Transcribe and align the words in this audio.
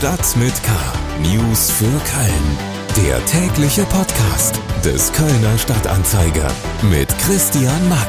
Stadt 0.00 0.34
mit 0.38 0.54
K. 0.62 0.72
News 1.20 1.70
für 1.70 1.84
Köln. 1.84 3.06
Der 3.06 3.22
tägliche 3.26 3.82
Podcast 3.82 4.58
des 4.82 5.12
Kölner 5.12 5.58
Stadtanzeiger 5.58 6.50
mit 6.90 7.06
Christian 7.18 7.86
Mack. 7.90 8.08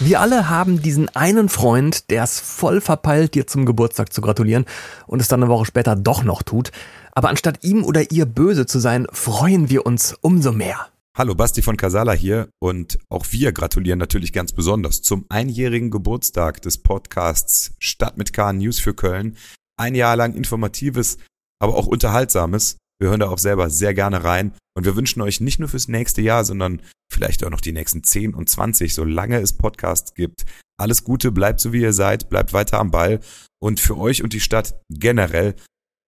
Wir 0.00 0.20
alle 0.20 0.48
haben 0.48 0.82
diesen 0.82 1.08
einen 1.10 1.48
Freund, 1.48 2.10
der 2.10 2.24
es 2.24 2.40
voll 2.40 2.80
verpeilt, 2.80 3.36
dir 3.36 3.46
zum 3.46 3.64
Geburtstag 3.64 4.12
zu 4.12 4.20
gratulieren 4.20 4.64
und 5.06 5.20
es 5.20 5.28
dann 5.28 5.40
eine 5.40 5.52
Woche 5.52 5.66
später 5.66 5.94
doch 5.94 6.24
noch 6.24 6.42
tut. 6.42 6.72
Aber 7.12 7.28
anstatt 7.28 7.62
ihm 7.62 7.84
oder 7.84 8.10
ihr 8.10 8.26
böse 8.26 8.66
zu 8.66 8.80
sein, 8.80 9.06
freuen 9.12 9.70
wir 9.70 9.86
uns 9.86 10.16
umso 10.20 10.50
mehr. 10.50 10.88
Hallo, 11.16 11.36
Basti 11.36 11.62
von 11.62 11.76
Casala 11.76 12.12
hier 12.12 12.48
und 12.58 12.98
auch 13.08 13.26
wir 13.30 13.52
gratulieren 13.52 13.98
natürlich 14.00 14.32
ganz 14.32 14.52
besonders 14.52 15.02
zum 15.02 15.26
einjährigen 15.28 15.90
Geburtstag 15.90 16.60
des 16.62 16.78
Podcasts 16.78 17.72
Stadt 17.78 18.16
mit 18.16 18.32
K 18.32 18.52
News 18.52 18.80
für 18.80 18.94
Köln. 18.94 19.36
Ein 19.80 19.94
Jahr 19.94 20.14
lang 20.14 20.34
informatives, 20.34 21.16
aber 21.58 21.74
auch 21.74 21.86
unterhaltsames. 21.86 22.76
Wir 23.00 23.08
hören 23.08 23.20
da 23.20 23.30
auch 23.30 23.38
selber 23.38 23.70
sehr 23.70 23.94
gerne 23.94 24.24
rein 24.24 24.52
und 24.76 24.84
wir 24.84 24.94
wünschen 24.94 25.22
euch 25.22 25.40
nicht 25.40 25.58
nur 25.58 25.70
fürs 25.70 25.88
nächste 25.88 26.20
Jahr, 26.20 26.44
sondern 26.44 26.82
vielleicht 27.10 27.42
auch 27.42 27.48
noch 27.48 27.62
die 27.62 27.72
nächsten 27.72 28.04
10 28.04 28.34
und 28.34 28.50
20, 28.50 28.92
solange 28.92 29.40
es 29.40 29.56
Podcasts 29.56 30.12
gibt. 30.12 30.44
Alles 30.78 31.02
Gute, 31.02 31.32
bleibt 31.32 31.60
so 31.60 31.72
wie 31.72 31.80
ihr 31.80 31.94
seid, 31.94 32.28
bleibt 32.28 32.52
weiter 32.52 32.78
am 32.78 32.90
Ball 32.90 33.20
und 33.58 33.80
für 33.80 33.96
euch 33.96 34.22
und 34.22 34.34
die 34.34 34.40
Stadt 34.40 34.78
generell 34.90 35.56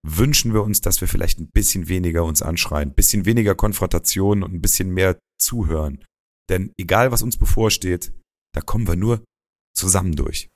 wünschen 0.06 0.52
wir 0.52 0.62
uns, 0.62 0.82
dass 0.82 1.00
wir 1.00 1.08
vielleicht 1.08 1.40
ein 1.40 1.48
bisschen 1.50 1.88
weniger 1.88 2.24
uns 2.24 2.42
anschreien, 2.42 2.90
ein 2.90 2.94
bisschen 2.94 3.24
weniger 3.24 3.54
Konfrontation 3.54 4.42
und 4.42 4.52
ein 4.52 4.60
bisschen 4.60 4.90
mehr 4.90 5.18
zuhören. 5.40 6.04
Denn 6.50 6.74
egal, 6.78 7.10
was 7.10 7.22
uns 7.22 7.38
bevorsteht, 7.38 8.12
da 8.54 8.60
kommen 8.60 8.86
wir 8.86 8.96
nur 8.96 9.24
zusammen 9.74 10.14
durch. 10.14 10.50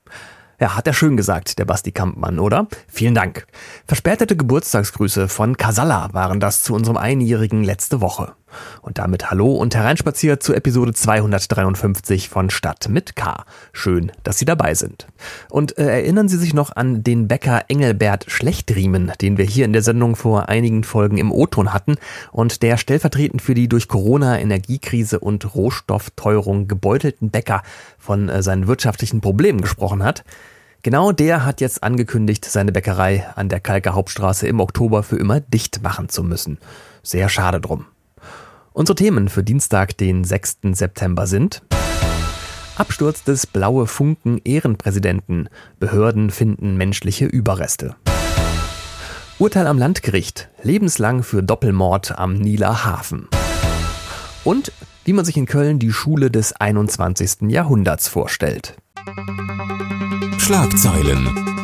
Ja, 0.59 0.75
hat 0.75 0.87
er 0.87 0.95
schön 0.95 1.17
gesagt, 1.17 1.59
der 1.59 1.67
Basti 1.67 1.93
Kampmann, 1.93 2.39
oder? 2.39 2.67
Vielen 2.89 3.15
Dank. 3.15 3.47
Verspätete 3.87 4.37
Geburtstagsgrüße 4.37 5.29
von 5.29 5.57
Casalla 5.57 6.09
waren 6.13 6.41
das 6.41 6.63
zu 6.63 6.75
unserem 6.75 6.97
Einjährigen 6.97 7.63
letzte 7.63 8.01
Woche. 8.01 8.35
Und 8.83 8.99
damit 8.99 9.31
hallo 9.31 9.55
und 9.55 9.75
hereinspaziert 9.75 10.43
zu 10.43 10.55
Episode 10.55 10.93
253 10.93 12.29
von 12.29 12.51
Stadt 12.51 12.89
mit 12.89 13.17
K. 13.17 13.45
Schön, 13.73 14.13
dass 14.23 14.39
Sie 14.39 14.45
dabei 14.45 14.75
sind. 14.75 15.07
Und 15.51 15.79
äh, 15.79 15.87
erinnern 15.87 16.29
Sie 16.29 16.39
sich 16.39 16.55
noch 16.55 16.75
an 16.75 17.03
den 17.03 17.29
Bäcker 17.29 17.65
Engelbert 17.69 18.25
Schlechtriemen, 18.29 19.13
den 19.21 19.39
wir 19.39 19.45
hier 19.45 19.65
in 19.65 19.73
der 19.73 19.83
Sendung 19.83 20.17
vor 20.17 20.49
einigen 20.49 20.85
Folgen 20.85 21.19
im 21.19 21.33
O-Ton 21.33 21.73
hatten 21.73 21.97
und 22.33 22.63
der 22.63 22.77
stellvertretend 22.77 23.43
für 23.43 23.55
die 23.55 23.69
durch 23.69 23.89
Corona, 23.89 24.39
Energiekrise 24.39 25.19
und 25.19 25.55
Rohstoffteuerung 25.55 26.69
gebeutelten 26.69 27.31
Bäcker 27.31 27.63
von 27.99 28.29
äh, 28.29 28.43
seinen 28.43 28.67
wirtschaftlichen 28.67 29.21
Problemen 29.21 29.61
gesprochen 29.61 30.03
hat. 30.03 30.25
Genau 30.83 31.11
der 31.11 31.45
hat 31.45 31.61
jetzt 31.61 31.83
angekündigt, 31.83 32.45
seine 32.45 32.71
Bäckerei 32.71 33.27
an 33.35 33.49
der 33.49 33.59
Kalker 33.59 33.95
Hauptstraße 33.95 34.47
im 34.47 34.61
Oktober 34.61 35.03
für 35.03 35.17
immer 35.17 35.41
dicht 35.41 35.83
machen 35.83 36.09
zu 36.09 36.23
müssen. 36.23 36.59
Sehr 37.03 37.29
schade 37.29 37.61
drum. 37.61 37.87
Unsere 38.77 38.95
Themen 38.95 39.31
für 39.31 39.43
Dienstag, 39.43 39.97
den 39.97 40.23
6. 40.23 40.59
September 40.73 41.27
sind 41.27 41.63
Absturz 42.77 43.25
des 43.25 43.47
Blaue 43.47 43.87
Funken 43.87 44.39
Ehrenpräsidenten. 44.45 45.49
Behörden 45.81 46.31
finden 46.31 46.77
menschliche 46.77 47.25
Überreste. 47.25 47.97
Urteil 49.39 49.67
am 49.67 49.79
Landgericht. 49.79 50.51
Lebenslang 50.63 51.23
für 51.23 51.43
Doppelmord 51.43 52.19
am 52.19 52.35
Nieler 52.35 52.85
Hafen. 52.85 53.29
Und 54.45 54.73
wie 55.07 55.15
man 55.15 55.25
sich 55.25 55.39
in 55.39 55.47
Köln 55.47 55.79
die 55.79 55.91
Schule 55.91 56.31
des 56.31 56.53
21. 56.53 57.49
Jahrhunderts 57.49 58.09
vorstellt. 58.09 58.77
Schlagzeilen. 60.37 61.56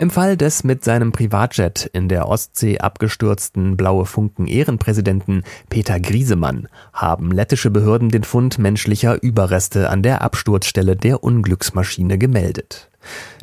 Im 0.00 0.08
Fall 0.08 0.38
des 0.38 0.64
mit 0.64 0.82
seinem 0.82 1.12
Privatjet 1.12 1.84
in 1.92 2.08
der 2.08 2.26
Ostsee 2.26 2.78
abgestürzten 2.78 3.76
Blaue 3.76 4.06
Funken 4.06 4.46
Ehrenpräsidenten 4.46 5.42
Peter 5.68 6.00
Griesemann 6.00 6.68
haben 6.94 7.30
lettische 7.30 7.70
Behörden 7.70 8.08
den 8.08 8.24
Fund 8.24 8.58
menschlicher 8.58 9.22
Überreste 9.22 9.90
an 9.90 10.02
der 10.02 10.22
Absturzstelle 10.22 10.96
der 10.96 11.22
Unglücksmaschine 11.22 12.16
gemeldet. 12.16 12.90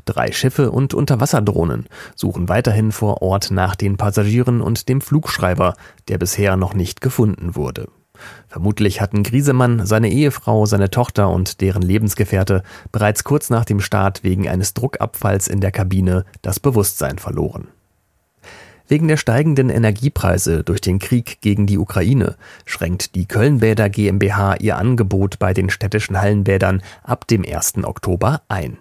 Drei 0.05 0.31
Schiffe 0.31 0.71
und 0.71 0.95
Unterwasserdrohnen 0.95 1.85
suchen 2.15 2.49
weiterhin 2.49 2.91
vor 2.91 3.21
Ort 3.21 3.51
nach 3.51 3.75
den 3.75 3.97
Passagieren 3.97 4.59
und 4.59 4.89
dem 4.89 4.99
Flugschreiber, 4.99 5.75
der 6.07 6.17
bisher 6.17 6.57
noch 6.57 6.73
nicht 6.73 7.01
gefunden 7.01 7.55
wurde. 7.55 7.87
Vermutlich 8.47 9.01
hatten 9.01 9.23
Griesemann, 9.23 9.85
seine 9.85 10.09
Ehefrau, 10.09 10.65
seine 10.65 10.89
Tochter 10.89 11.29
und 11.29 11.61
deren 11.61 11.81
Lebensgefährte 11.81 12.63
bereits 12.91 13.23
kurz 13.23 13.49
nach 13.49 13.65
dem 13.65 13.79
Start 13.79 14.23
wegen 14.23 14.47
eines 14.47 14.73
Druckabfalls 14.73 15.47
in 15.47 15.61
der 15.61 15.71
Kabine 15.71 16.25
das 16.41 16.59
Bewusstsein 16.59 17.17
verloren. 17.19 17.67
Wegen 18.87 19.09
der 19.09 19.17
steigenden 19.17 19.69
Energiepreise 19.69 20.63
durch 20.63 20.79
den 20.79 20.99
Krieg 20.99 21.41
gegen 21.41 21.67
die 21.67 21.77
Ukraine 21.77 22.37
schränkt 22.65 23.15
die 23.15 23.25
Kölnbäder 23.25 23.89
GmbH 23.89 24.55
ihr 24.55 24.77
Angebot 24.77 25.39
bei 25.39 25.53
den 25.53 25.69
städtischen 25.69 26.21
Hallenbädern 26.21 26.81
ab 27.03 27.27
dem 27.27 27.43
1. 27.43 27.83
Oktober 27.83 28.41
ein. 28.47 28.77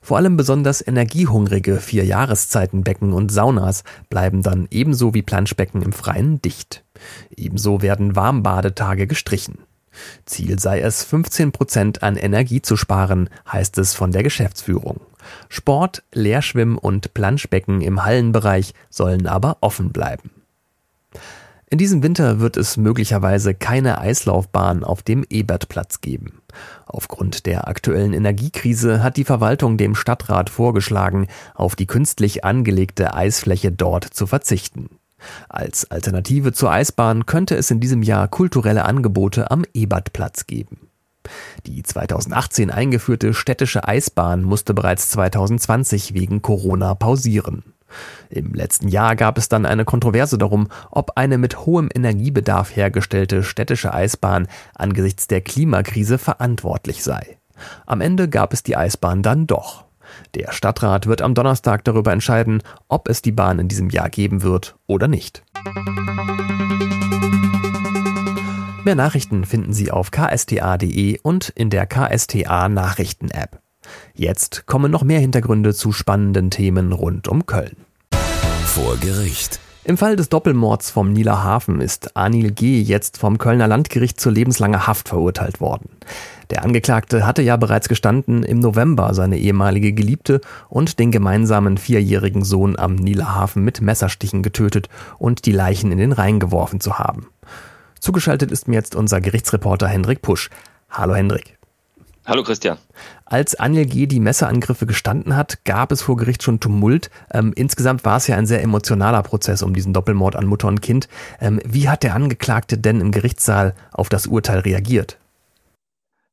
Vor 0.00 0.16
allem 0.16 0.36
besonders 0.36 0.86
energiehungrige 0.86 1.78
Vierjahreszeitenbecken 1.78 3.12
und 3.12 3.30
Saunas 3.30 3.84
bleiben 4.10 4.42
dann 4.42 4.66
ebenso 4.70 5.14
wie 5.14 5.22
Planschbecken 5.22 5.82
im 5.82 5.92
Freien 5.92 6.42
dicht. 6.42 6.84
Ebenso 7.36 7.82
werden 7.82 8.16
Warmbadetage 8.16 9.06
gestrichen. 9.06 9.58
Ziel 10.24 10.58
sei 10.58 10.80
es, 10.80 11.04
15 11.04 11.52
Prozent 11.52 12.02
an 12.02 12.16
Energie 12.16 12.62
zu 12.62 12.76
sparen, 12.76 13.28
heißt 13.50 13.78
es 13.78 13.94
von 13.94 14.10
der 14.10 14.22
Geschäftsführung. 14.22 15.00
Sport, 15.48 16.02
Leerschwimm 16.12 16.78
und 16.78 17.14
Planschbecken 17.14 17.80
im 17.80 18.04
Hallenbereich 18.04 18.74
sollen 18.90 19.26
aber 19.26 19.58
offen 19.60 19.92
bleiben. 19.92 20.30
In 21.72 21.78
diesem 21.78 22.02
Winter 22.02 22.38
wird 22.38 22.58
es 22.58 22.76
möglicherweise 22.76 23.54
keine 23.54 23.98
Eislaufbahn 23.98 24.84
auf 24.84 25.02
dem 25.02 25.24
Ebertplatz 25.30 26.02
geben. 26.02 26.42
Aufgrund 26.84 27.46
der 27.46 27.66
aktuellen 27.66 28.12
Energiekrise 28.12 29.02
hat 29.02 29.16
die 29.16 29.24
Verwaltung 29.24 29.78
dem 29.78 29.94
Stadtrat 29.94 30.50
vorgeschlagen, 30.50 31.28
auf 31.54 31.74
die 31.74 31.86
künstlich 31.86 32.44
angelegte 32.44 33.14
Eisfläche 33.14 33.72
dort 33.72 34.04
zu 34.04 34.26
verzichten. 34.26 34.90
Als 35.48 35.90
Alternative 35.90 36.52
zur 36.52 36.70
Eisbahn 36.70 37.26
könnte 37.26 37.56
es 37.56 37.70
in 37.70 37.80
diesem 37.80 38.02
Jahr 38.02 38.28
kulturelle 38.28 38.84
Angebote 38.84 39.50
am 39.50 39.64
Ebertplatz 39.74 40.46
geben. 40.46 40.88
Die 41.66 41.82
2018 41.82 42.70
eingeführte 42.70 43.34
städtische 43.34 43.86
Eisbahn 43.86 44.42
musste 44.42 44.74
bereits 44.74 45.08
2020 45.10 46.14
wegen 46.14 46.42
Corona 46.42 46.94
pausieren. 46.94 47.62
Im 48.30 48.54
letzten 48.54 48.88
Jahr 48.88 49.16
gab 49.16 49.38
es 49.38 49.48
dann 49.48 49.66
eine 49.66 49.84
Kontroverse 49.84 50.38
darum, 50.38 50.68
ob 50.90 51.12
eine 51.16 51.38
mit 51.38 51.58
hohem 51.66 51.88
Energiebedarf 51.94 52.74
hergestellte 52.74 53.42
städtische 53.42 53.92
Eisbahn 53.92 54.48
angesichts 54.74 55.26
der 55.26 55.42
Klimakrise 55.42 56.18
verantwortlich 56.18 57.02
sei. 57.02 57.38
Am 57.86 58.00
Ende 58.00 58.28
gab 58.28 58.52
es 58.52 58.62
die 58.62 58.76
Eisbahn 58.76 59.22
dann 59.22 59.46
doch. 59.46 59.84
Der 60.34 60.52
Stadtrat 60.52 61.06
wird 61.06 61.22
am 61.22 61.34
Donnerstag 61.34 61.84
darüber 61.84 62.12
entscheiden, 62.12 62.62
ob 62.88 63.08
es 63.08 63.22
die 63.22 63.32
Bahn 63.32 63.58
in 63.58 63.68
diesem 63.68 63.90
Jahr 63.90 64.10
geben 64.10 64.42
wird 64.42 64.76
oder 64.86 65.08
nicht. 65.08 65.42
Mehr 68.84 68.96
Nachrichten 68.96 69.44
finden 69.44 69.72
Sie 69.72 69.90
auf 69.92 70.10
ksta.de 70.10 71.20
und 71.22 71.48
in 71.50 71.70
der 71.70 71.86
KSTA 71.86 72.68
Nachrichten 72.68 73.30
App. 73.30 73.60
Jetzt 74.14 74.66
kommen 74.66 74.90
noch 74.90 75.04
mehr 75.04 75.20
Hintergründe 75.20 75.74
zu 75.74 75.92
spannenden 75.92 76.50
Themen 76.50 76.92
rund 76.92 77.28
um 77.28 77.46
Köln. 77.46 77.76
Vor 78.64 78.96
Gericht. 78.96 79.61
Im 79.84 79.98
Fall 79.98 80.14
des 80.14 80.28
Doppelmords 80.28 80.92
vom 80.92 81.12
Nieler 81.12 81.42
Hafen 81.42 81.80
ist 81.80 82.16
Anil 82.16 82.52
G. 82.52 82.80
jetzt 82.80 83.18
vom 83.18 83.38
Kölner 83.38 83.66
Landgericht 83.66 84.20
zu 84.20 84.30
lebenslanger 84.30 84.86
Haft 84.86 85.08
verurteilt 85.08 85.60
worden. 85.60 85.90
Der 86.50 86.62
Angeklagte 86.62 87.26
hatte 87.26 87.42
ja 87.42 87.56
bereits 87.56 87.88
gestanden, 87.88 88.44
im 88.44 88.60
November 88.60 89.12
seine 89.12 89.38
ehemalige 89.38 89.92
Geliebte 89.92 90.40
und 90.68 91.00
den 91.00 91.10
gemeinsamen 91.10 91.78
vierjährigen 91.78 92.44
Sohn 92.44 92.78
am 92.78 92.94
Nieler 92.94 93.34
Hafen 93.34 93.64
mit 93.64 93.80
Messerstichen 93.80 94.44
getötet 94.44 94.88
und 95.18 95.46
die 95.46 95.52
Leichen 95.52 95.90
in 95.90 95.98
den 95.98 96.12
Rhein 96.12 96.38
geworfen 96.38 96.78
zu 96.78 97.00
haben. 97.00 97.26
Zugeschaltet 97.98 98.52
ist 98.52 98.68
mir 98.68 98.76
jetzt 98.76 98.94
unser 98.94 99.20
Gerichtsreporter 99.20 99.88
Hendrik 99.88 100.22
Pusch. 100.22 100.48
Hallo 100.90 101.16
Hendrik. 101.16 101.58
Hallo 102.24 102.44
Christian. 102.44 102.78
Als 103.24 103.56
Anil 103.56 103.84
G. 103.86 104.06
die 104.06 104.20
Messerangriffe 104.20 104.86
gestanden 104.86 105.34
hat, 105.34 105.64
gab 105.64 105.90
es 105.90 106.02
vor 106.02 106.16
Gericht 106.16 106.44
schon 106.44 106.60
Tumult. 106.60 107.10
Ähm, 107.32 107.52
insgesamt 107.56 108.04
war 108.04 108.18
es 108.18 108.28
ja 108.28 108.36
ein 108.36 108.46
sehr 108.46 108.62
emotionaler 108.62 109.24
Prozess 109.24 109.62
um 109.62 109.74
diesen 109.74 109.92
Doppelmord 109.92 110.36
an 110.36 110.46
Mutter 110.46 110.68
und 110.68 110.82
Kind. 110.82 111.08
Ähm, 111.40 111.60
wie 111.64 111.88
hat 111.88 112.04
der 112.04 112.14
Angeklagte 112.14 112.78
denn 112.78 113.00
im 113.00 113.10
Gerichtssaal 113.10 113.74
auf 113.90 114.08
das 114.08 114.28
Urteil 114.28 114.60
reagiert? 114.60 115.18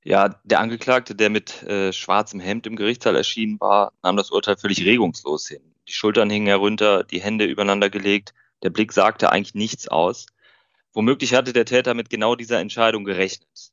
Ja, 0.04 0.36
der 0.44 0.60
Angeklagte, 0.60 1.16
der 1.16 1.32
mit 1.32 1.64
äh, 1.64 1.92
schwarzem 1.92 2.40
Hemd 2.40 2.68
im 2.68 2.76
Gerichtssaal 2.76 3.16
erschienen 3.16 3.60
war, 3.60 3.92
nahm 4.04 4.16
das 4.16 4.30
Urteil 4.30 4.58
völlig 4.58 4.86
regungslos 4.86 5.48
hin. 5.48 5.62
Die 5.88 5.94
Schultern 5.94 6.30
hingen 6.30 6.48
herunter, 6.48 7.04
die 7.04 7.20
Hände 7.20 7.46
übereinander 7.46 7.90
gelegt, 7.90 8.36
der 8.62 8.70
Blick 8.70 8.94
sagte 8.94 9.32
eigentlich 9.32 9.56
nichts 9.56 9.88
aus. 9.88 10.28
Womöglich 10.94 11.34
hatte 11.34 11.52
der 11.52 11.66
Täter 11.66 11.96
mit 11.96 12.12
genau 12.12 12.36
dieser 12.36 12.60
Entscheidung 12.60 13.06
gerechnet. 13.06 13.72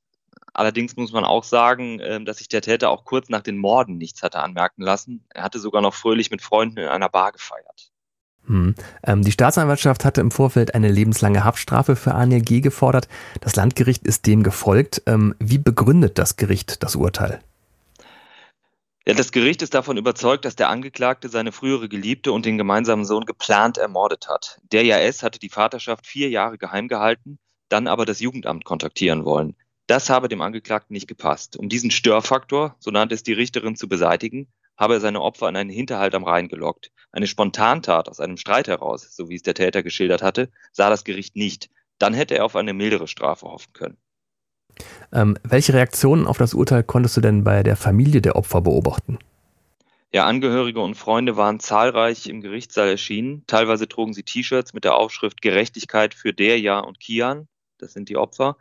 Allerdings 0.56 0.97
muss 0.97 1.12
man 1.12 1.25
auch 1.25 1.44
sagen, 1.44 2.00
ähm, 2.03 2.25
dass 2.25 2.38
sich 2.38 2.49
der 2.49 2.62
Täter 2.62 2.88
auch 2.88 3.05
kurz 3.05 3.29
nach 3.29 3.43
den 3.43 3.58
Morden 3.58 3.99
nichts 3.99 4.23
hatte 4.23 4.41
anmerken 4.41 4.81
lassen. 4.81 5.23
Er 5.35 5.43
hatte 5.43 5.58
sogar 5.58 5.82
noch 5.82 5.93
fröhlich 5.93 6.31
mit 6.31 6.41
Freunden 6.41 6.79
in 6.79 6.88
einer 6.88 7.11
Bar 7.11 7.32
gefeiert. 7.32 7.93
Hm. 8.47 8.75
Ähm, 9.03 9.23
die 9.23 9.32
Staatsanwaltschaft 9.32 10.06
hatte 10.06 10.23
im 10.23 10.31
Vorfeld 10.31 10.75
eine 10.75 10.88
lebenslange 10.88 11.44
Haftstrafe 11.44 11.94
für 11.94 12.14
Aniel 12.14 12.41
G. 12.41 12.62
gefordert. 12.62 13.06
Das 13.43 13.55
Landgericht 13.55 14.06
ist 14.06 14.26
dem 14.26 14.43
gefolgt. 14.43 15.03
Ähm, 15.05 15.35
wie 15.38 15.58
begründet 15.58 16.17
das 16.17 16.37
Gericht 16.37 16.82
das 16.82 16.97
Urteil? 16.97 17.41
Ja, 19.06 19.12
das 19.12 19.32
Gericht 19.32 19.61
ist 19.61 19.75
davon 19.75 19.99
überzeugt, 19.99 20.47
dass 20.47 20.56
der 20.56 20.70
Angeklagte 20.70 21.29
seine 21.29 21.52
frühere 21.52 21.91
Geliebte 21.91 22.32
und 22.32 22.47
den 22.47 22.56
gemeinsamen 22.56 23.05
Sohn 23.05 23.26
geplant 23.26 23.76
ermordet 23.76 24.26
hat. 24.31 24.59
Der 24.73 24.85
JS 24.87 25.23
hatte 25.23 25.38
die 25.38 25.50
Vaterschaft 25.50 26.06
vier 26.06 26.31
Jahre 26.31 26.56
geheim 26.56 26.88
gehalten, 26.88 27.38
dann 27.69 27.88
aber 27.88 28.06
das 28.06 28.20
Jugendamt 28.20 28.64
kontaktieren 28.64 29.26
wollen. 29.26 29.55
Das 29.87 30.11
habe 30.11 30.29
dem 30.29 30.41
Angeklagten 30.41 30.94
nicht 30.94 31.06
gepasst. 31.06 31.56
Um 31.56 31.69
diesen 31.69 31.91
Störfaktor, 31.91 32.75
so 32.81 32.91
nannte 32.91 33.15
es 33.15 33.23
die 33.23 33.33
Richterin, 33.33 33.77
zu 33.77 33.88
beseitigen, 33.88 34.49
habe 34.77 34.94
er 34.94 35.00
seine 35.00 35.21
Opfer 35.21 35.49
in 35.49 35.56
einen 35.56 35.71
Hinterhalt 35.71 36.15
am 36.15 36.25
Rhein 36.25 36.49
gelockt. 36.49 36.91
Eine 37.12 37.27
Spontantat 37.27 38.09
aus 38.09 38.21
einem 38.21 38.37
Streit 38.37 38.69
heraus, 38.69 39.15
so 39.15 39.29
wie 39.29 39.37
es 39.37 39.43
der 39.43 39.55
Täter 39.55 39.83
geschildert 39.83 40.23
hatte, 40.23 40.50
sah 40.73 40.91
das 40.91 41.05
Gericht 41.05 41.37
nicht. 41.37 41.71
Dann 41.99 42.15
hätte 42.15 42.35
er 42.37 42.44
auf 42.44 42.56
eine 42.56 42.75
mildere 42.75 43.09
Strafe 43.09 43.47
hoffen 43.47 43.73
können. 43.73 43.97
Ähm, 45.12 45.38
welche 45.44 45.73
Reaktionen 45.73 46.27
auf 46.27 46.37
das 46.37 46.53
Urteil 46.53 46.83
konntest 46.83 47.17
du 47.17 47.21
denn 47.21 47.44
bei 47.44 47.62
der 47.62 47.77
Familie 47.77 48.21
der 48.21 48.37
Opfer 48.37 48.61
beobachten? 48.61 49.19
Ja, 50.12 50.27
Angehörige 50.27 50.81
und 50.81 50.94
Freunde 50.94 51.37
waren 51.37 51.61
zahlreich 51.61 52.27
im 52.27 52.41
Gerichtssaal 52.41 52.88
erschienen. 52.88 53.44
Teilweise 53.47 53.88
trugen 53.88 54.15
sie 54.15 54.23
T-Shirts 54.25 54.75
mit 54.75 54.85
der 54.85 54.94
Aufschrift 54.94 55.43
Gerechtigkeit 55.43 56.15
für 56.15 56.33
Derja 56.33 56.81
und 56.81 57.00
Kian. 57.00 57.49
Das 57.79 57.93
sind 57.93 58.09
die 58.09 58.17
Opfer. 58.17 58.56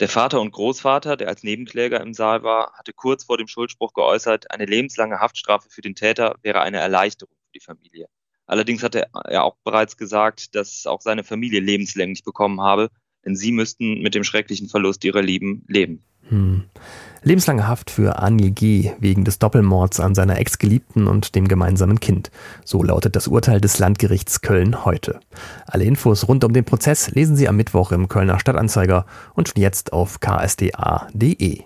Der 0.00 0.08
Vater 0.08 0.40
und 0.40 0.52
Großvater, 0.52 1.18
der 1.18 1.28
als 1.28 1.42
Nebenkläger 1.42 2.00
im 2.00 2.14
Saal 2.14 2.42
war, 2.42 2.72
hatte 2.72 2.94
kurz 2.94 3.24
vor 3.24 3.36
dem 3.36 3.46
Schuldspruch 3.46 3.92
geäußert, 3.92 4.50
eine 4.50 4.64
lebenslange 4.64 5.20
Haftstrafe 5.20 5.68
für 5.68 5.82
den 5.82 5.94
Täter 5.94 6.36
wäre 6.42 6.62
eine 6.62 6.78
Erleichterung 6.78 7.36
für 7.44 7.52
die 7.54 7.60
Familie. 7.60 8.06
Allerdings 8.46 8.82
hatte 8.82 9.08
er 9.28 9.44
auch 9.44 9.56
bereits 9.62 9.98
gesagt, 9.98 10.54
dass 10.54 10.86
auch 10.86 11.02
seine 11.02 11.22
Familie 11.22 11.60
lebenslänglich 11.60 12.24
bekommen 12.24 12.62
habe, 12.62 12.88
denn 13.26 13.36
sie 13.36 13.52
müssten 13.52 14.00
mit 14.00 14.14
dem 14.14 14.24
schrecklichen 14.24 14.70
Verlust 14.70 15.04
ihrer 15.04 15.20
Lieben 15.20 15.66
leben. 15.68 16.02
Hm. 16.30 16.64
Lebenslange 17.22 17.68
Haft 17.68 17.90
für 17.90 18.18
Anil 18.18 18.50
G. 18.50 18.92
wegen 18.98 19.24
des 19.24 19.38
Doppelmords 19.38 20.00
an 20.00 20.14
seiner 20.14 20.38
Ex-Geliebten 20.38 21.06
und 21.06 21.34
dem 21.34 21.48
gemeinsamen 21.48 22.00
Kind. 22.00 22.30
So 22.64 22.82
lautet 22.82 23.14
das 23.14 23.28
Urteil 23.28 23.60
des 23.60 23.78
Landgerichts 23.78 24.40
Köln 24.40 24.84
heute. 24.86 25.20
Alle 25.66 25.84
Infos 25.84 26.28
rund 26.28 26.44
um 26.44 26.52
den 26.54 26.64
Prozess 26.64 27.10
lesen 27.10 27.36
Sie 27.36 27.48
am 27.48 27.56
Mittwoch 27.56 27.92
im 27.92 28.08
Kölner 28.08 28.40
Stadtanzeiger 28.40 29.04
und 29.34 29.48
schon 29.48 29.60
jetzt 29.60 29.92
auf 29.92 30.20
ksda.de. 30.20 31.62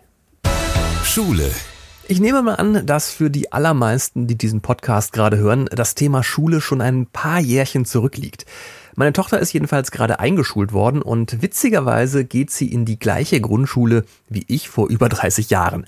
Schule. 1.05 1.51
Ich 2.07 2.21
nehme 2.21 2.43
mal 2.43 2.57
an, 2.57 2.85
dass 2.85 3.11
für 3.11 3.31
die 3.31 3.53
allermeisten, 3.53 4.27
die 4.27 4.37
diesen 4.37 4.61
Podcast 4.61 5.13
gerade 5.13 5.39
hören, 5.39 5.67
das 5.71 5.95
Thema 5.95 6.23
Schule 6.23 6.61
schon 6.61 6.81
ein 6.81 7.07
paar 7.07 7.41
Jährchen 7.41 7.85
zurückliegt. 7.85 8.45
Meine 8.97 9.13
Tochter 9.13 9.41
ist 9.41 9.53
jedenfalls 9.53 9.91
gerade 9.91 10.21
eingeschult 10.21 10.73
worden 10.73 11.03
und 11.03 11.43
witzigerweise 11.43 12.25
geht 12.25 12.51
sie 12.51 12.73
in 12.73 12.85
die 12.85 12.99
gleiche 12.99 13.41
Grundschule 13.41 14.05
wie 14.29 14.45
ich 14.47 14.69
vor 14.69 14.89
über 14.89 15.09
30 15.09 15.51
Jahren. 15.51 15.87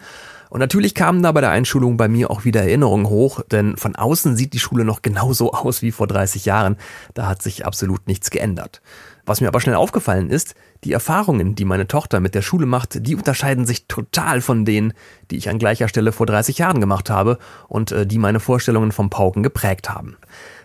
Und 0.48 0.60
natürlich 0.60 0.94
kamen 0.94 1.22
da 1.22 1.32
bei 1.32 1.40
der 1.40 1.50
Einschulung 1.50 1.96
bei 1.96 2.08
mir 2.08 2.30
auch 2.30 2.44
wieder 2.44 2.62
Erinnerungen 2.62 3.08
hoch, 3.08 3.42
denn 3.50 3.76
von 3.76 3.94
außen 3.94 4.36
sieht 4.36 4.54
die 4.54 4.58
Schule 4.58 4.84
noch 4.84 5.02
genauso 5.02 5.52
aus 5.52 5.82
wie 5.82 5.92
vor 5.92 6.06
30 6.06 6.44
Jahren. 6.44 6.76
Da 7.14 7.26
hat 7.26 7.42
sich 7.42 7.64
absolut 7.64 8.06
nichts 8.06 8.30
geändert. 8.30 8.80
Was 9.26 9.40
mir 9.40 9.48
aber 9.48 9.60
schnell 9.60 9.74
aufgefallen 9.74 10.30
ist, 10.30 10.54
die 10.84 10.92
Erfahrungen, 10.92 11.56
die 11.56 11.64
meine 11.64 11.88
Tochter 11.88 12.20
mit 12.20 12.36
der 12.36 12.42
Schule 12.42 12.64
macht, 12.64 13.06
die 13.06 13.16
unterscheiden 13.16 13.66
sich 13.66 13.86
total 13.88 14.40
von 14.40 14.64
denen, 14.64 14.92
die 15.32 15.36
ich 15.36 15.50
an 15.50 15.58
gleicher 15.58 15.88
Stelle 15.88 16.12
vor 16.12 16.26
30 16.26 16.58
Jahren 16.58 16.80
gemacht 16.80 17.10
habe 17.10 17.38
und 17.66 17.90
äh, 17.90 18.06
die 18.06 18.18
meine 18.18 18.38
Vorstellungen 18.38 18.92
vom 18.92 19.10
Pauken 19.10 19.42
geprägt 19.42 19.90
haben. 19.90 20.16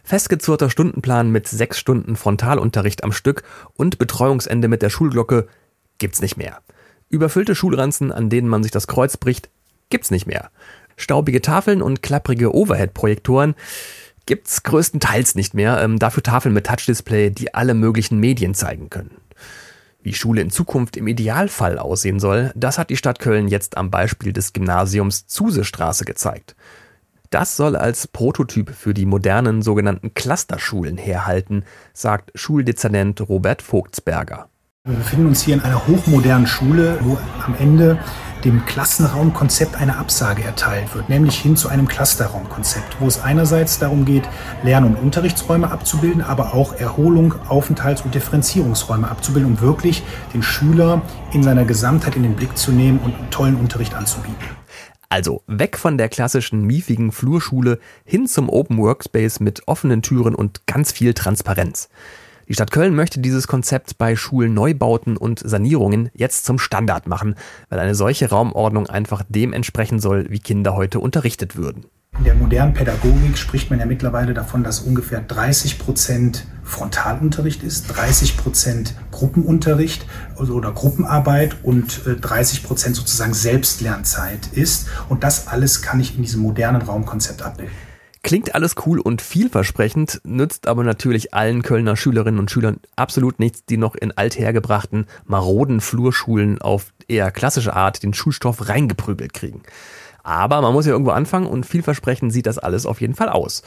Festgezurrter 0.04 0.70
Stundenplan 0.70 1.32
mit 1.32 1.48
sechs 1.48 1.80
Stunden 1.80 2.16
Frontalunterricht 2.16 3.04
am 3.04 3.12
Stück 3.12 3.44
und 3.74 3.98
Betreuungsende 3.98 4.68
mit 4.68 4.84
der 4.84 4.92
Schulglocke 4.92 5.48
gibt's 5.98 6.22
nicht 6.22 6.38
mehr. 6.38 6.60
Überfüllte 7.10 7.56
Schulranzen, 7.56 8.12
an 8.12 8.30
denen 8.30 8.48
man 8.48 8.62
sich 8.62 8.72
das 8.72 8.88
Kreuz 8.88 9.18
bricht, 9.18 9.50
gibt's 9.90 10.12
nicht 10.12 10.28
mehr. 10.28 10.52
Staubige 10.98 11.42
Tafeln 11.42 11.82
und 11.82 12.04
klapprige 12.04 12.54
Overhead-Projektoren 12.54 13.56
gibt's 14.26 14.64
größtenteils 14.64 15.36
nicht 15.36 15.54
mehr. 15.54 15.82
Ähm, 15.82 16.00
dafür 16.00 16.24
Tafeln 16.24 16.54
mit 16.54 16.68
Touchdisplay, 16.68 17.30
die 17.30 17.54
alle 17.54 17.74
möglichen 17.74 18.20
Medien 18.20 18.54
zeigen 18.54 18.90
können. 18.90 19.18
Wie 20.04 20.14
Schule 20.14 20.42
in 20.42 20.50
Zukunft 20.50 20.98
im 20.98 21.08
Idealfall 21.08 21.78
aussehen 21.78 22.20
soll, 22.20 22.52
das 22.56 22.80
hat 22.80 22.90
die 22.90 22.98
Stadt 22.98 23.20
Köln 23.20 23.48
jetzt 23.48 23.78
am 23.78 23.92
Beispiel 23.92 24.34
des 24.34 24.52
Gymnasiums 24.52 25.28
Zusestraße 25.28 26.06
gezeigt. 26.06 26.56
Das 27.30 27.56
soll 27.56 27.76
als 27.76 28.08
Prototyp 28.08 28.72
für 28.72 28.94
die 28.94 29.06
modernen 29.06 29.62
sogenannten 29.62 30.14
Clusterschulen 30.14 30.98
herhalten, 30.98 31.64
sagt 31.94 32.32
Schuldezernent 32.36 33.22
Robert 33.22 33.62
Vogtsberger. 33.62 34.50
Wir 34.84 34.98
befinden 34.98 35.28
uns 35.28 35.44
hier 35.44 35.54
in 35.54 35.62
einer 35.62 35.88
hochmodernen 35.88 36.48
Schule, 36.48 36.98
wo 37.02 37.18
am 37.46 37.56
Ende 37.60 38.00
dem 38.46 38.66
Klassenraumkonzept 38.66 39.76
eine 39.76 39.98
Absage 39.98 40.44
erteilt 40.44 40.94
wird, 40.96 41.10
nämlich 41.10 41.38
hin 41.38 41.56
zu 41.56 41.70
einem 41.70 41.88
Clusterraumkonzept, 41.88 43.00
wo 43.00 43.08
es 43.08 43.22
einerseits 43.22 43.80
darum 43.80 44.06
geht, 44.06 44.24
Lern- 44.64 44.86
und 44.86 44.96
Unterrichtsräume 44.96 45.72
abzubilden, 45.72 46.22
aber 46.22 46.54
auch 46.54 46.74
Erholung, 46.74 47.36
Aufenthalts- 47.48 48.04
und 48.04 48.16
Differenzierungsräume 48.16 49.10
abzubilden, 49.10 49.52
um 49.52 49.62
wirklich 49.62 50.04
den 50.34 50.44
Schüler 50.44 51.02
in 51.34 51.44
seiner 51.44 51.66
Gesamtheit 51.66 52.16
in 52.16 52.24
den 52.24 52.36
Blick 52.36 52.58
zu 52.58 52.72
nehmen 52.72 53.00
und 53.00 53.16
einen 53.16 53.30
tollen 53.30 53.56
Unterricht 53.56 53.94
anzubieten. 53.94 54.46
Also 55.10 55.44
weg 55.46 55.78
von 55.78 55.98
der 55.98 56.08
klassischen 56.08 56.64
miefigen 56.64 57.12
Flurschule 57.12 57.80
hin 58.06 58.28
zum 58.28 58.48
Open 58.48 58.78
Workspace 58.78 59.42
mit 59.42 59.68
offenen 59.68 60.02
Türen 60.02 60.34
und 60.34 60.66
ganz 60.68 60.94
viel 60.94 61.14
Transparenz. 61.14 61.90
Die 62.52 62.56
Stadt 62.56 62.72
Köln 62.72 62.96
möchte 62.96 63.22
dieses 63.22 63.48
Konzept 63.48 63.98
bei 63.98 64.18
Schulneubauten 64.18 65.16
und 65.16 65.40
Sanierungen 65.40 66.10
jetzt 66.14 66.44
zum 66.44 66.60
Standard 66.60 67.08
machen, 67.08 67.36
weil 67.70 67.80
eine 67.80 67.96
solche 67.96 68.30
Raumordnung 68.30 68.88
einfach 68.88 69.24
dem 69.30 69.54
entsprechen 69.54 70.02
soll, 70.02 70.30
wie 70.30 70.40
Kinder 70.40 70.76
heute 70.76 71.00
unterrichtet 71.00 71.56
würden. 71.56 71.86
In 72.18 72.26
der 72.26 72.36
modernen 72.36 72.74
Pädagogik 72.74 73.38
spricht 73.38 73.70
man 73.70 73.80
ja 73.80 73.86
mittlerweile 73.86 74.34
davon, 74.34 74.66
dass 74.66 74.82
ungefähr 74.82 75.22
30 75.22 75.80
Prozent 75.80 76.46
Frontalunterricht 76.64 77.64
ist, 77.64 77.88
30 77.88 78.36
Prozent 78.36 78.96
Gruppenunterricht 79.12 80.06
also, 80.38 80.56
oder 80.56 80.74
Gruppenarbeit 80.74 81.56
und 81.64 82.02
30 82.06 82.60
äh, 82.60 82.68
Prozent 82.68 82.98
sozusagen 82.98 83.34
Selbstlernzeit 83.34 84.48
ist. 84.52 84.90
Und 85.08 85.24
das 85.24 85.48
alles 85.48 85.82
kann 85.82 86.02
ich 86.02 86.18
in 86.18 86.22
diesem 86.22 86.42
modernen 86.42 86.82
Raumkonzept 86.82 87.44
abbilden. 87.44 87.91
Klingt 88.24 88.54
alles 88.54 88.76
cool 88.86 89.00
und 89.00 89.22
vielversprechend, 89.22 90.22
nützt 90.24 90.68
aber 90.68 90.84
natürlich 90.84 91.34
allen 91.34 91.64
Kölner 91.64 91.96
Schülerinnen 91.98 92.40
und 92.40 92.52
Schülern 92.52 92.80
absolut 92.96 93.40
nichts, 93.40 93.66
die 93.66 93.78
noch 93.78 93.96
in 93.96 94.16
althergebrachten, 94.16 95.08
maroden 95.26 95.82
Flurschulen 95.82 96.62
auf 96.62 96.94
eher 97.08 97.32
klassische 97.32 97.76
Art 97.76 98.04
den 98.04 98.14
Schulstoff 98.14 98.70
reingeprügelt 98.70 99.34
kriegen. 99.34 99.64
Aber 100.24 100.62
man 100.62 100.74
muss 100.74 100.86
ja 100.86 100.92
irgendwo 100.92 101.12
anfangen 101.12 101.48
und 101.48 101.66
vielversprechend 101.66 102.32
sieht 102.32 102.46
das 102.46 102.60
alles 102.60 102.86
auf 102.86 103.02
jeden 103.02 103.16
Fall 103.16 103.30
aus. 103.30 103.64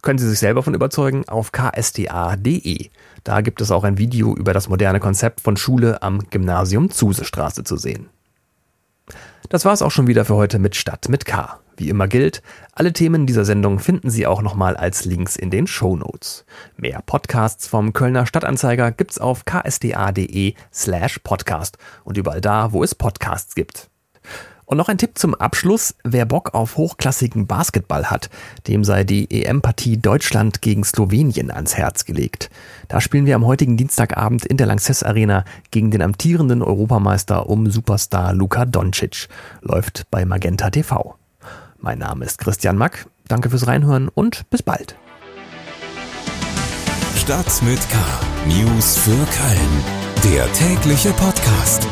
Können 0.00 0.18
Sie 0.18 0.28
sich 0.28 0.38
selber 0.38 0.62
von 0.62 0.72
überzeugen 0.72 1.28
auf 1.28 1.52
ksta.de. 1.52 2.88
Da 3.24 3.40
gibt 3.42 3.60
es 3.60 3.70
auch 3.70 3.84
ein 3.84 3.98
Video 3.98 4.34
über 4.34 4.54
das 4.54 4.70
moderne 4.70 5.00
Konzept 5.00 5.42
von 5.42 5.58
Schule 5.58 6.02
am 6.02 6.30
Gymnasium 6.30 6.90
Zusestraße 6.90 7.62
zu 7.64 7.76
sehen. 7.76 8.08
Das 9.50 9.66
war's 9.66 9.82
auch 9.82 9.90
schon 9.90 10.06
wieder 10.06 10.24
für 10.24 10.36
heute 10.36 10.58
mit 10.58 10.76
Stadt 10.76 11.10
mit 11.10 11.26
K. 11.26 11.58
Wie 11.78 11.88
immer 11.90 12.08
gilt, 12.08 12.42
alle 12.72 12.92
Themen 12.92 13.24
dieser 13.24 13.44
Sendung 13.44 13.78
finden 13.78 14.10
Sie 14.10 14.26
auch 14.26 14.42
nochmal 14.42 14.76
als 14.76 15.04
Links 15.04 15.36
in 15.36 15.50
den 15.50 15.68
Show 15.68 15.94
Notes. 15.94 16.44
Mehr 16.76 17.02
Podcasts 17.06 17.68
vom 17.68 17.92
Kölner 17.92 18.26
Stadtanzeiger 18.26 18.90
gibt's 18.90 19.20
auf 19.20 19.44
ksda.de 19.44 20.54
slash 20.74 21.20
podcast 21.20 21.78
und 22.02 22.18
überall 22.18 22.40
da, 22.40 22.72
wo 22.72 22.82
es 22.82 22.96
Podcasts 22.96 23.54
gibt. 23.54 23.90
Und 24.64 24.76
noch 24.76 24.88
ein 24.88 24.98
Tipp 24.98 25.16
zum 25.16 25.36
Abschluss. 25.36 25.94
Wer 26.02 26.26
Bock 26.26 26.52
auf 26.52 26.76
hochklassigen 26.76 27.46
Basketball 27.46 28.06
hat, 28.06 28.28
dem 28.66 28.82
sei 28.82 29.04
die 29.04 29.30
EM-Partie 29.30 29.98
Deutschland 29.98 30.60
gegen 30.60 30.82
Slowenien 30.82 31.52
ans 31.52 31.76
Herz 31.76 32.04
gelegt. 32.04 32.50
Da 32.88 33.00
spielen 33.00 33.24
wir 33.24 33.36
am 33.36 33.46
heutigen 33.46 33.76
Dienstagabend 33.76 34.44
in 34.44 34.56
der 34.56 34.66
Lanxess 34.66 35.04
Arena 35.04 35.44
gegen 35.70 35.92
den 35.92 36.02
amtierenden 36.02 36.62
Europameister 36.62 37.48
um 37.48 37.70
Superstar 37.70 38.34
Luka 38.34 38.66
Doncic. 38.66 39.28
Läuft 39.62 40.06
bei 40.10 40.24
Magenta 40.24 40.70
TV. 40.70 41.17
Mein 41.78 41.98
Name 41.98 42.24
ist 42.24 42.38
Christian 42.38 42.76
Mack. 42.76 43.06
Danke 43.28 43.50
fürs 43.50 43.66
Reinhören 43.66 44.08
und 44.08 44.48
bis 44.50 44.62
bald. 44.62 44.96
Stadt 47.16 47.62
mit 47.62 47.78
K. 47.90 47.96
News 48.46 48.96
für 48.98 49.10
Köln. 49.10 50.32
Der 50.34 50.52
tägliche 50.52 51.12
Podcast. 51.12 51.86